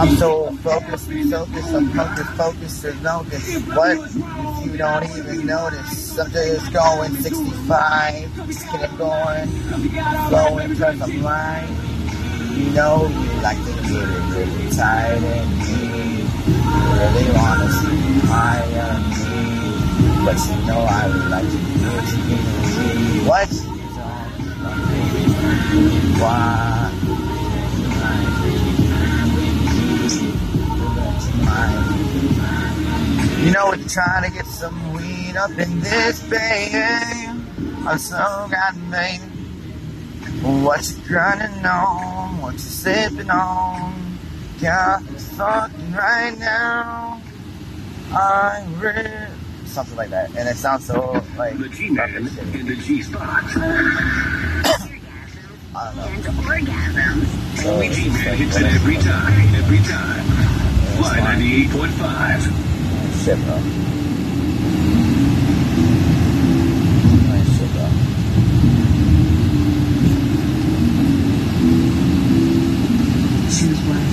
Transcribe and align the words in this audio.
I'm 0.00 0.16
so 0.16 0.50
focused, 0.62 1.10
focused, 1.10 1.74
I'm 1.74 1.90
focused, 1.90 2.32
focused, 2.32 3.02
no 3.02 3.22
this. 3.24 3.58
What 3.66 3.98
you 4.64 4.78
don't 4.78 5.04
even 5.04 5.44
notice? 5.44 6.14
Something 6.16 6.40
is 6.40 6.66
going 6.70 7.16
65, 7.16 8.46
just 8.46 8.66
keep 8.66 8.96
going, 8.96 9.46
flowing 10.30 10.74
cause 10.76 11.02
I'm 11.02 11.22
lying. 11.22 11.76
You 12.56 12.70
know 12.70 13.08
you 13.08 13.42
like 13.42 13.58
to 13.58 13.72
get 13.72 13.90
it 13.90 14.24
really 14.32 14.70
tight 14.74 15.20
and 15.20 15.58
me. 15.58 16.24
You 16.48 16.64
really 16.96 17.26
wanna 17.36 17.70
see 17.70 18.26
higher 18.26 18.96
me. 19.04 20.24
But 20.24 20.38
you 20.48 20.56
know 20.66 20.80
I 20.80 21.08
would 21.08 21.28
like 21.28 21.44
to 21.44 21.58
get 21.76 22.08
you 22.08 22.22
in 22.24 22.40
me. 23.12 23.28
What? 23.28 23.50
Why? 26.22 26.79
You 33.44 33.52
know 33.52 33.70
we're 33.70 33.88
trying 33.88 34.30
to 34.30 34.36
get 34.36 34.46
some 34.46 34.92
weed 34.92 35.36
up 35.36 35.50
in 35.58 35.80
this 35.80 36.22
bay. 36.28 36.70
I'm 37.86 37.98
so 37.98 38.48
goddamn 38.50 38.90
made. 38.90 39.20
What 40.42 40.88
you 40.90 40.96
grinding 41.06 41.64
on? 41.64 42.40
What 42.40 42.52
you 42.52 42.58
sipping 42.58 43.30
on? 43.30 44.18
Got 44.60 45.02
me 45.02 45.18
fucking 45.18 45.92
right 45.92 46.36
now. 46.38 47.22
I 48.12 48.66
really 48.78 49.10
something 49.66 49.96
like 49.96 50.10
that, 50.10 50.34
and 50.36 50.48
it 50.48 50.56
sounds 50.56 50.86
so 50.86 51.24
like 51.38 51.56
The 51.58 51.68
G-Man 51.68 52.16
in 52.54 52.66
the 52.66 52.76
G-Spot. 52.76 53.22
I 55.72 55.84
don't 55.84 55.96
know. 55.96 56.02
Orgasms. 56.42 57.60
So 57.62 57.70
Only 57.70 57.86
it's 57.86 57.96
G-Man 57.96 58.36
hits 58.36 58.56
it 58.56 58.64
every 58.64 58.96
time, 58.96 59.54
every 59.54 59.78
time. 59.78 60.29
Fly 61.00 61.18
fine. 61.18 61.40
98.5. 61.40 63.24
Shit, 63.24 63.38
bro. 63.44 63.56
Nice 67.26 67.50
shit, 67.56 67.70
bro. 67.72 67.86
Choose 73.48 73.80
one. 73.88 74.04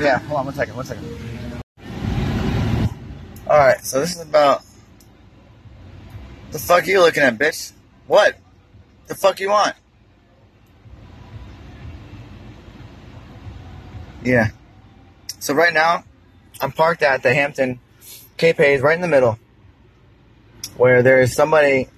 Yeah, 0.00 0.18
hold 0.18 0.38
on 0.38 0.44
one 0.46 0.54
second, 0.54 0.76
one 0.76 0.86
second. 0.86 1.04
Alright, 3.48 3.84
so 3.84 4.00
this 4.00 4.14
is 4.14 4.20
about 4.22 4.62
the 6.52 6.58
fuck 6.60 6.86
you 6.86 7.00
looking 7.00 7.24
at, 7.24 7.36
bitch? 7.36 7.72
What? 8.06 8.38
The 9.08 9.16
fuck 9.16 9.40
you 9.40 9.50
want? 9.50 9.74
Yeah. 14.26 14.50
So 15.38 15.54
right 15.54 15.72
now, 15.72 16.04
I'm 16.60 16.72
parked 16.72 17.02
at 17.02 17.22
the 17.22 17.32
Hampton 17.32 17.78
Cape 18.36 18.56
Hayes 18.56 18.80
right 18.80 18.94
in 18.94 19.00
the 19.00 19.08
middle. 19.08 19.38
Where 20.76 21.02
there 21.02 21.20
is 21.20 21.34
somebody 21.34 21.88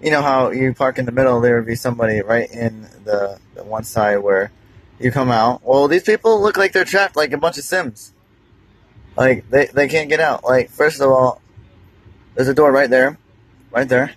you 0.00 0.10
know 0.10 0.22
how 0.22 0.50
you 0.50 0.74
park 0.74 0.98
in 0.98 1.06
the 1.06 1.12
middle, 1.12 1.40
there 1.40 1.56
would 1.56 1.66
be 1.66 1.74
somebody 1.74 2.20
right 2.20 2.50
in 2.50 2.82
the, 3.04 3.38
the 3.54 3.64
one 3.64 3.84
side 3.84 4.18
where 4.18 4.52
you 4.98 5.10
come 5.10 5.30
out. 5.30 5.62
Well, 5.64 5.88
these 5.88 6.02
people 6.02 6.42
look 6.42 6.56
like 6.56 6.72
they're 6.72 6.84
trapped 6.84 7.16
like 7.16 7.32
a 7.32 7.38
bunch 7.38 7.58
of 7.58 7.64
Sims. 7.64 8.12
Like, 9.16 9.48
they, 9.48 9.66
they 9.66 9.88
can't 9.88 10.10
get 10.10 10.20
out. 10.20 10.44
Like, 10.44 10.68
first 10.68 11.00
of 11.00 11.10
all, 11.10 11.40
there's 12.34 12.48
a 12.48 12.54
door 12.54 12.70
right 12.70 12.90
there. 12.90 13.18
Right 13.70 13.88
there. 13.88 14.12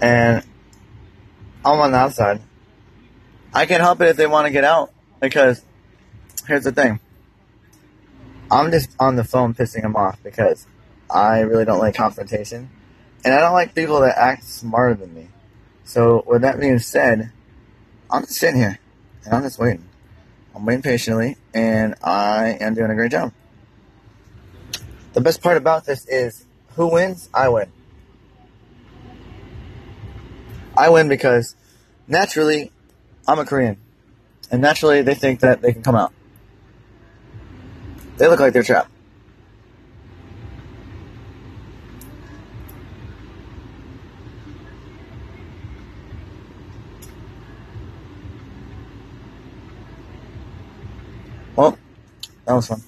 And 0.00 0.44
I'm 1.64 1.80
on 1.80 1.92
the 1.92 1.98
outside. 1.98 2.42
I 3.54 3.66
can't 3.66 3.82
help 3.82 4.00
it 4.02 4.08
if 4.08 4.16
they 4.16 4.26
want 4.26 4.46
to 4.46 4.50
get 4.50 4.64
out 4.64 4.92
because 5.22 5.64
here's 6.46 6.64
the 6.64 6.72
thing. 6.72 7.00
I'm 8.50 8.70
just 8.70 8.90
on 8.98 9.16
the 9.16 9.24
phone 9.24 9.54
pissing 9.54 9.82
him 9.82 9.96
off 9.96 10.22
because 10.22 10.66
I 11.08 11.40
really 11.40 11.64
don't 11.64 11.78
like 11.78 11.94
confrontation. 11.94 12.68
And 13.24 13.32
I 13.32 13.40
don't 13.40 13.54
like 13.54 13.74
people 13.74 14.00
that 14.00 14.18
act 14.18 14.44
smarter 14.44 14.94
than 14.94 15.14
me. 15.14 15.28
So, 15.84 16.24
with 16.26 16.42
that 16.42 16.60
being 16.60 16.80
said, 16.80 17.30
I'm 18.10 18.22
just 18.22 18.34
sitting 18.34 18.56
here 18.56 18.80
and 19.24 19.32
I'm 19.32 19.42
just 19.42 19.58
waiting. 19.58 19.88
I'm 20.54 20.66
waiting 20.66 20.82
patiently 20.82 21.36
and 21.54 21.94
I 22.02 22.58
am 22.60 22.74
doing 22.74 22.90
a 22.90 22.94
great 22.94 23.12
job. 23.12 23.32
The 25.12 25.20
best 25.20 25.40
part 25.40 25.56
about 25.56 25.86
this 25.86 26.06
is 26.08 26.44
who 26.74 26.88
wins? 26.88 27.28
I 27.32 27.48
win. 27.48 27.70
I 30.76 30.90
win 30.90 31.08
because 31.08 31.54
naturally 32.08 32.72
I'm 33.28 33.38
a 33.38 33.44
Korean. 33.44 33.78
And 34.52 34.60
naturally 34.60 35.00
they 35.00 35.14
think 35.14 35.40
that 35.40 35.62
they 35.62 35.72
can 35.72 35.82
come 35.82 35.96
out. 35.96 36.12
They 38.18 38.28
look 38.28 38.38
like 38.38 38.52
they're 38.52 38.62
trapped. 38.62 38.90
Well, 51.56 51.78
that 52.44 52.52
was 52.52 52.66
fun. 52.66 52.82